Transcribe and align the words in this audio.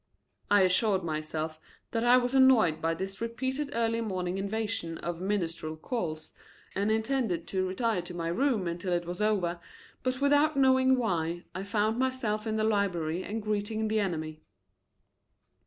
I 0.49 0.61
assured 0.63 1.03
myself 1.03 1.59
that 1.91 2.03
I 2.03 2.17
was 2.17 2.33
annoyed 2.33 2.81
by 2.81 2.95
this 2.95 3.21
repeated 3.21 3.69
early 3.73 4.01
morning 4.01 4.39
invasion 4.39 4.97
of 4.97 5.21
ministerial 5.21 5.77
calls 5.77 6.31
and 6.73 6.89
intended 6.91 7.45
to 7.49 7.67
retire 7.67 8.01
to 8.01 8.13
my 8.15 8.29
room 8.29 8.67
until 8.67 8.93
it 8.93 9.05
was 9.05 9.21
over, 9.21 9.59
but 10.01 10.19
without 10.19 10.57
knowing 10.57 10.97
why, 10.97 11.43
I 11.53 11.61
found 11.61 11.99
myself 11.99 12.47
in 12.47 12.55
the 12.55 12.63
library 12.63 13.23
and 13.23 13.43
greeting 13.43 13.89
the 13.89 13.99
enemy. 13.99 14.41